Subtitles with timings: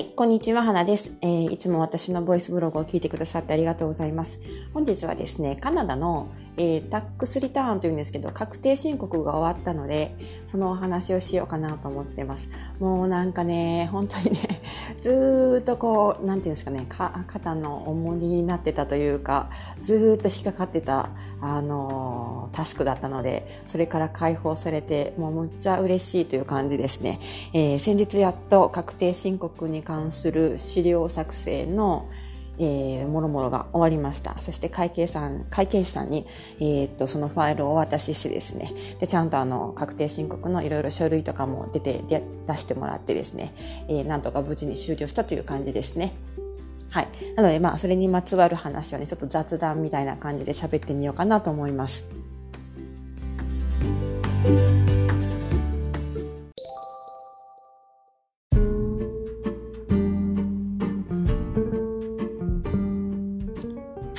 [0.00, 4.38] はい、こんにちは、花です、えー、いつも私のボイスブログを聞いてくださってありがとうございます。
[4.72, 10.14] 本日はですね、カナダの、えー、タックスリターンというんですけど、確定申告が終わったので、
[10.46, 12.50] そのお話をしようかなと思ってます。
[12.78, 14.62] もうなんかね、本当にね、
[15.02, 27.18] ずっとこう、なんていうんですかね、か肩の重荷になってたというか、ずっと引っかかってた、あのー、タスクだったので、それから解放されて、もうむっちゃ嬉しいという感じですね。
[27.52, 32.06] えー、先日やっと確定申告に関する資料作成の
[32.62, 34.36] えー、もろもろが終わりました。
[34.40, 36.26] そして会計さん、会計士さんに、
[36.60, 43.54] えー、っと、そのファイルをお渡ししてですね、で、ちゃんとあの、確定申告のいろいろ書類とかも出て、で出してもらってですね、
[43.88, 46.12] えー、なんとか無事に終了したという感じですね。
[46.90, 47.08] はい。
[47.34, 52.04] なので、まあ、それにまつわる話をね、ちょっと雑談みたいな感じで喋ってみようかなと思います。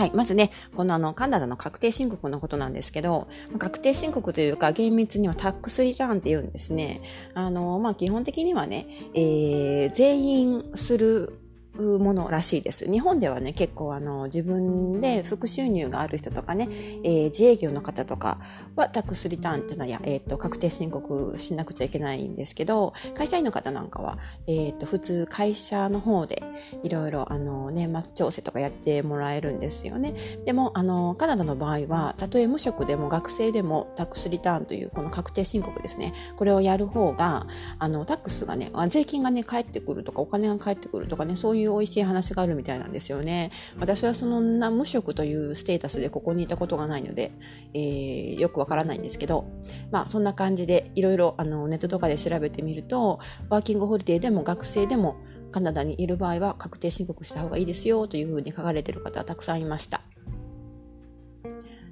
[0.00, 0.12] はい。
[0.14, 7.02] まずね、このあの、カナダの確定申告のことなんですけど、確定申告というか、厳密にはタックスリターンって言うんですね。
[7.34, 11.39] あの、まあ、基本的にはね、えー、全員する
[11.80, 12.90] ものらしいです。
[12.90, 16.68] 日本ではね、結構あの、自分で副収入がある人とかね、
[17.04, 18.38] えー、自営業の方とか
[18.76, 26.42] はタックスリターンっていうのは、えっ、ー、と、確定申告しなくちゃいけないんですけど、会社員の方なんかは、えっ、ー、と、普通会社の方で
[26.82, 30.14] いろいろあの、年末調整とかやってもらえるんですよね。
[30.44, 37.46] でも、あの、カナダの場合は、たとえ無職でも学生でもタックスリターンというこの確定申告ですね、これをやる方が、
[37.78, 43.50] あの、タックスがね、税金がね、返ってくるとか、お金が返ってくるとかね、そういう美味しい話があるみたいなんですよね。
[43.78, 47.32] 私はそんな無職というステータスでここにいたことがないので、
[47.74, 49.46] えー、よくわからないんですけど、
[49.90, 55.16] まあそんな感じでいろいろあのネットとかで調べてみると、ワーキングホリデーでも学生でも
[55.52, 60.02] カナダにいる場合は確定申告した方がいいですよというふうに書かれている方はたくさんいました。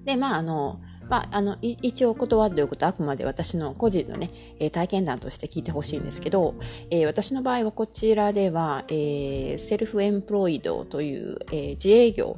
[0.05, 6.55] で、まああの、まあ、あの、一応断っておくとはあくまで私の個人のね、え体験談として聞いてほしいんですけど、
[6.91, 12.37] えー、私の場合はこちらでは、えー、セルフエンプロイドという、えー、自営業、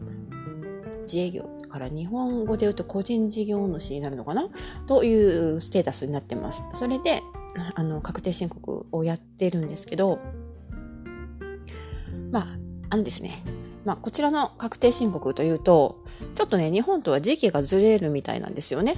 [1.03, 4.49] 自営業から日本語で言うと個人事業主になるのかな？
[4.87, 6.63] というステータスになってます。
[6.73, 7.23] それで、
[7.75, 10.19] あの、確定申告をやってるんですけど、
[12.31, 12.59] まあ、
[12.91, 13.43] あのですね、
[13.85, 16.00] まあ、こちらの確定申告というと、
[16.35, 18.97] ちょっとね、日本とは時期がずれるみたいなんですよね。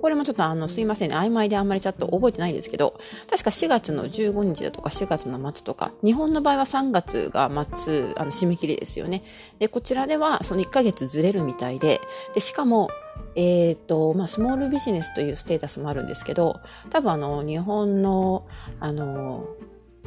[0.00, 2.98] これもちょっとあの、すいませんね、曖昧であんまりちょっと覚えてないんですけど、
[3.28, 9.24] 確か4月の15日だとか4月の末とか、日本の場合は3月が末、あの、締め切りですよね。
[9.58, 12.00] で、こちらではその1ヶ月ずれるみたいで、
[12.34, 12.90] で、しかも、
[13.34, 18.46] えっ、ー、と、まあ、スモールビジネスというステータスもあるんですけど、多分あの、日本の、
[18.80, 19.48] あの、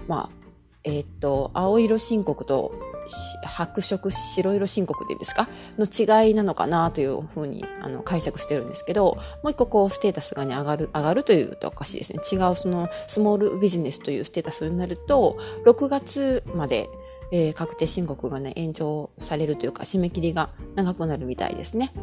[0.07, 0.40] まあ、
[0.83, 2.73] えっ、と、青色申告と
[3.07, 5.49] 白色白色申告でいいですか？
[5.77, 16.89] の違いなのかなというふうにあの解釈してるんですけどもう一個こうステータスがね上がる上がるというとおかしいですね違うそのスモールビジネスというステータスになると6月まで
[17.33, 21.93] えー、確定申告がね、延長されるというか、締め切りが長くなるみたいですね。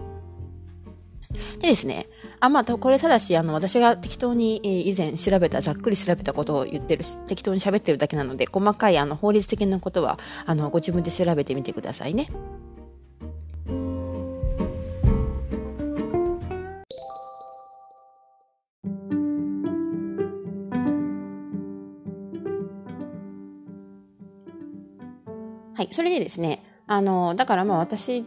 [1.61, 2.07] でですね、
[2.41, 12.29] あ、まあ、これただし、あの、私が適当に、以前調べた、ざっくり調べたことを言ってるし、適当に喋ってるだけなので、細かい、あの、法律的なことは、あの、ご自分で調べてみてくださいね。
[25.75, 28.25] はい、それでですね、あの、だからまあ私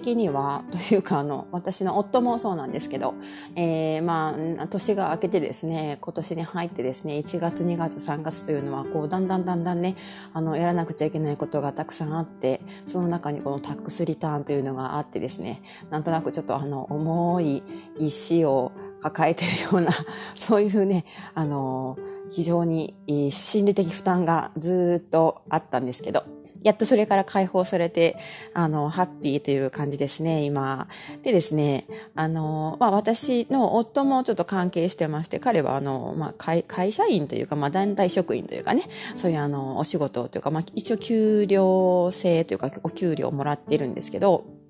[0.00, 3.14] 的には、というか、あの、私の夫もそうなんですけど、
[3.54, 9.94] えー、まあ、年が明けてですね、今年に入ってですね、1月、2月、3月というのは、こう、だんだんだんだんね、
[10.32, 17.62] あの、やらなくちゃいけないことがたくさんあって、その中にこのタックスリターンというのがあってですね、なんとなくちょっとあの、重い
[17.98, 19.92] 石を抱えてるような、
[20.36, 21.04] そういうね、
[21.34, 21.96] あの、
[22.30, 22.96] 非常に
[23.30, 26.24] 心理的負担がずっとあったんですけど、
[26.64, 28.16] やっとそれから解放されて、
[28.54, 30.88] あの、ハッピーという感じですね、今。
[31.22, 31.84] でですね、
[32.14, 44.63] あの、まあ、私の夫もちょっと関係してまして、彼はあの、まあ、会会社員というか、まあ、団体職員というかね、そういうあの、お仕事というか、まあ、一応給料制というか、お給料をもらってるんですけど、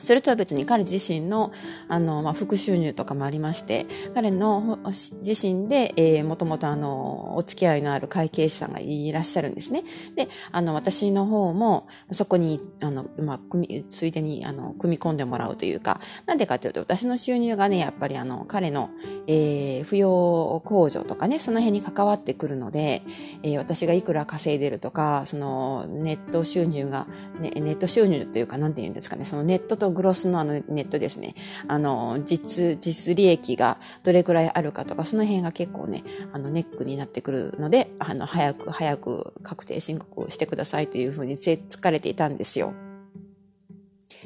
[0.00, 1.52] それとは別に彼自身の、
[1.88, 4.78] あの、まあ、副収入とかもありまして、彼の
[5.24, 9.84] 自身で、えー、もともとあの、お付き合いのある会計士さんがいらっしゃるんですね。
[10.14, 18.90] で、あの、私の方も、そこに、あの、まあ、組、ついでに、あの、組み込んでもらうというか、なんでかというと、私の収入がね、やっぱりあの、彼の、
[19.26, 23.02] えー、扶養控除とかね、その辺に関わってくるので、
[23.42, 27.06] えー、私がいくら稼いでるとか、そのネット収入が、
[27.40, 31.34] ね、ネット収入というか、なんて言うんですかね、そのネットとグロスのあのネットですね、
[31.66, 42.74] あの、実、実利益がどれくらいあるかとか、その辺が結構ね、あの、ネックになってくるので、あの、早く早く確定申告をしてくださいというふうにつかれていたんですよ。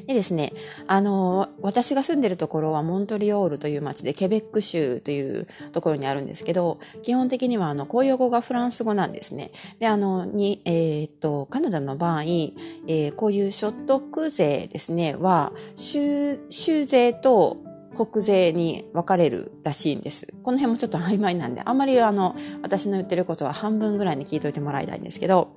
[0.05, 0.53] でですね、
[0.85, 9.51] あの、私が住んでるところはモントリオールという街でケベック州というところにあるんですけど、基本的にはあの、公用語がフランス語なんですね。
[9.79, 17.57] で、あの、に、えー、っと、カナダの場合、えー、こういう所得税ですね、は、州、州税と
[17.97, 20.27] 国税に分かれるらしいんです。
[20.43, 25.55] この辺もちょっと曖昧なんで、あんまりあの、私の言ってることは半分ぐらいに聞いといてもらいたいんですけど、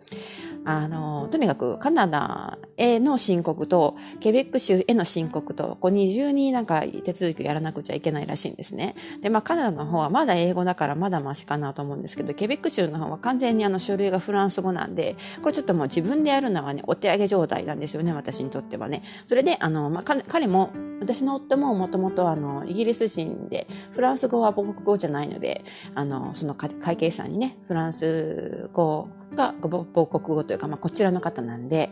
[0.65, 8.95] あの、とにかくカナダへの申告と、ケベック州への申告と、こう二重になんか手続きをやらなくちゃいけないらしいんですね。
[9.23, 19.03] で、まあカナダの方はまだ英語だからまだマシかなと思うんですけど、ケベック州の方は完全にあの書類がフランス語なんで、これちょっともう自分でやるのはね、お手上げ状態なんですよね、私にとってはね。
[19.27, 20.71] それで、あの、まあ彼も、
[21.01, 25.65] 私の夫ももともとあの、イギリス人で、フランス語は母国語じゃないので、
[25.95, 31.91] あの、その会計さんにね、フランス語が母国語というか、まあ、こちらの方なんで、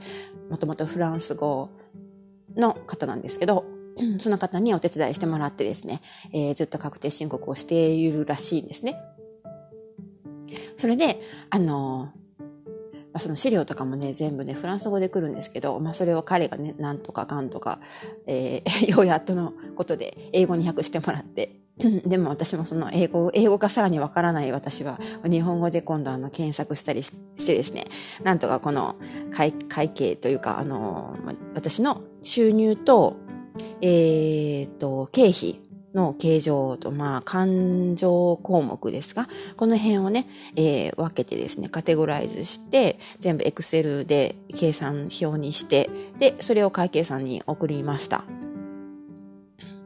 [0.51, 1.71] もともとフランス語
[2.57, 3.65] の方なんですけど、
[4.19, 6.03] その方にお手伝いしてもらってですね、
[6.33, 9.01] えー、ずっと確定申告をしているらしいんですね。
[10.77, 11.21] それで、
[11.51, 12.13] あの
[13.13, 17.81] まあ、その資料とかもね、全部ね、フランス語で来るんですけど、まあ、それを彼がね、なんとかかんとか、
[18.27, 27.13] えー、 ようやっとのことで英語に訳してもらって、でも私もその英語、英語がさらにわからない私は、日本語で今度あの検索したりし
[27.47, 27.87] てですね、
[28.23, 28.97] なんとかこの
[29.33, 31.17] 会会計というか、あの、
[31.55, 33.17] 私の収入と、
[33.81, 35.61] えっ、ー、と、経費
[35.95, 48.25] の形状と、まあ、勘定項目ですが、この辺をね、えー、分けてですね、カテゴライズして、全部エクセルで計算表にして、で、それを会計さんに送りました。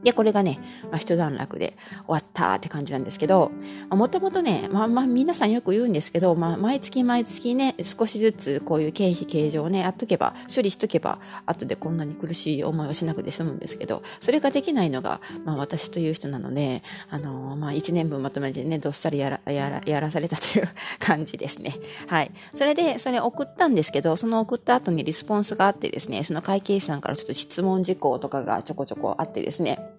[0.02, 0.58] で、これがね、
[0.90, 1.76] まあ、一段落で
[2.06, 3.52] 終わったって感じなんですけど、
[3.90, 20.68] もともとね、まあまあ皆さんよく言うんですけど、まあ毎月毎月ね、少しずつこういう経費計上をね、やっとけば、処理しとけば、後でこんなに苦しい思いをしなくて済むんですけど、それができないのが、まあ私という人なので、あのー、まあ一年分まとめてね、どっさりやら、やら、やらされたという
[20.98, 21.76] 感じですね。
[22.06, 22.30] はい。
[22.54, 29.91] それで、それ送ったんですけど、その送った後にリスポンスがあってですね、その会計士さんからちょっと質問事項とかがちょこちょこあってですね、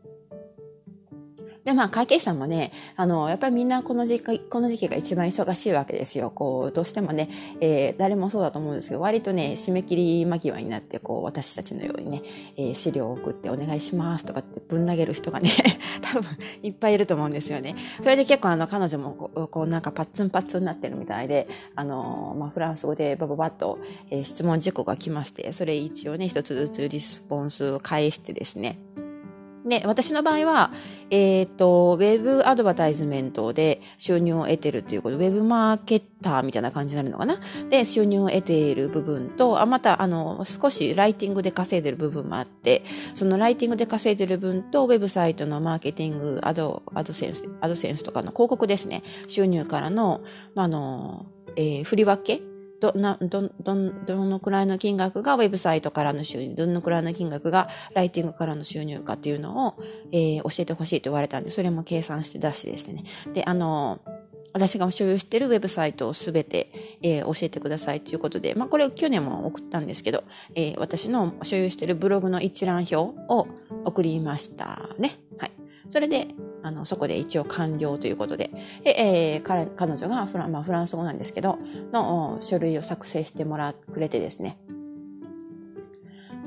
[1.63, 6.29] で、まあ、会計士さんもね、あの、やっぱりみんなこの時期、この時期が一番忙しいわけですよ。
[6.29, 7.29] こう、どうしてもね、
[7.61, 12.21] えー、誰もそうだと思うんですけど、割とね、締め切り間際になって、こう、私たちのようにね、
[12.57, 15.49] えー、資料を送ってお願いしますとかってぶん投げる人がね、
[16.01, 16.29] 多分
[16.63, 17.75] いっぱいいると思うんですよね。
[18.01, 23.79] それで結構あの、彼女もこう、こうなんかパッツンパッツンになってるみたいで、あの、まあ、フランス語でバババッと、
[24.09, 28.79] えー、質問事項が来まして、それ一応ね、一つずつリスポンスを返してですね、
[29.65, 30.71] で、私の場合は、
[31.15, 37.39] えっ、ー、と、ウェブアドバタイズメントで収入を得てるということ、ウェブマーケッターみたいな感じになるのかな？
[37.69, 42.83] で、収入を得ている部分と、あ、また、あの、少しライティングで稼いでる部分もあって、
[43.13, 50.21] そのライティングで稼いでる分と、ウェブサイトのマーケティング、アド、アドセンス、アドセンスとかの広告ですね、収入からの、
[50.55, 52.41] まあ、の、えー、振り分け
[52.83, 53.75] ど、な、ど、ど、
[54.05, 63.05] どのくらいの金額がウェブサイトからの収入、どのくらいの金額がライティングからの収入かっていうのを、えー、教えてほしいと言われたんで、それも計算して出してですね。
[63.33, 64.01] で、あの、
[64.51, 73.47] 私が所有しているウェブサイトをすべて、えー、教えてくださいということで、まあ、これを去年も送ったんですけど、えー、私の所有しているブログの一覧表を
[73.85, 75.19] 送りましたね。
[75.37, 75.51] はい。
[75.87, 76.27] それで、
[76.63, 78.49] あの、そこで一応完了ということで、
[78.85, 81.59] えー、彼彼女がフラ,、まあ、フランス語なんですけど、
[81.91, 84.57] の書類を作成してもらってくれてですね。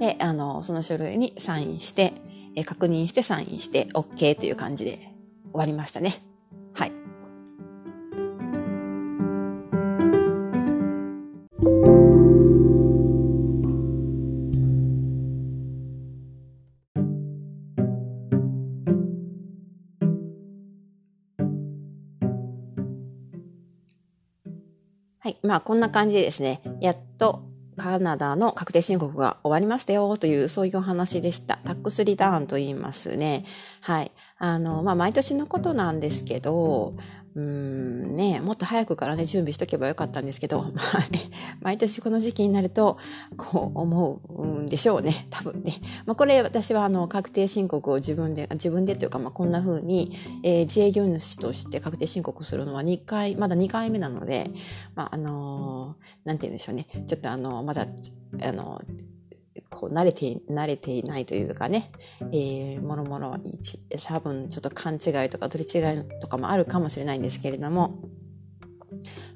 [0.01, 2.15] で、あの、その書類にサインして、
[2.57, 5.13] えー、確認してサインして OK という感じで
[5.53, 6.25] 終わりましたね。
[6.73, 6.93] はい。
[25.27, 25.39] はい。
[25.43, 27.43] まあ、こんな感じでですね、やっと
[27.77, 31.59] カナダの確定申告が終わりましたよという、そういうお話でした。
[31.65, 33.45] タックスリターンと言いますね。
[33.81, 34.13] はい。
[34.39, 36.95] あの、まあ、毎年のことなんですけど、
[37.37, 42.97] うーんね、もっと早くからね、準備しとけばよかったんですけど、 まあね、毎年この時期になると、
[43.37, 45.75] こう思うんでしょうね、多分ね。
[46.07, 50.13] まあこれ私はあの、確定申告を自分で、自分でというか、まあこんな風に、
[50.43, 54.51] えー、自営業主として確定申告するのは2回、まだ2回目なので、
[54.95, 57.87] まああのー、なんて言うんでしょうね、ちょっとあの、まだ、
[58.41, 58.81] あの、
[59.71, 61.91] こう慣れて、慣れていないというかね、
[62.33, 63.37] えー、もろもろ、
[64.05, 67.99] 多分ちょっと勘違いとか取り違いとかもあるかもしれないんですけれども、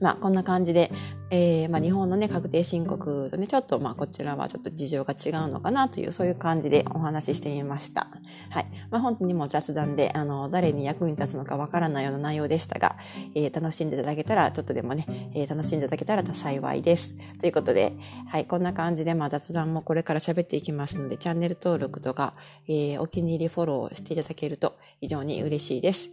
[0.00, 0.90] まあ、こんな感じで、
[1.30, 8.08] えー、まあ、日本のね、確定申告とね、ちょっと、まあ、こちらはちょっと事情が違うのかなという、そういう感じでお話ししてみました。
[8.50, 8.66] はい。
[8.90, 12.96] まあ、本当にも雑談で、あの、誰に役に立つのかわからないような内容でしたが、
[13.34, 17.14] えー、楽しんでいただけたら、ちょっとでもね、えー、楽しんでいただけたら幸いです。
[17.38, 17.92] ということで、
[18.28, 22.34] はい、こんな感じで、まあ、雑談もこれから喋っていきますので、チャンネル登録とか、
[22.66, 26.10] えー、お気に入りフォローしていただけると非常に嬉しいです。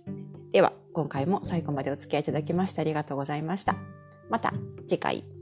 [0.51, 3.75] では、今回も最後までお付き合いいただきましてありがとうございました。
[4.29, 4.53] また
[4.88, 5.37] 次回。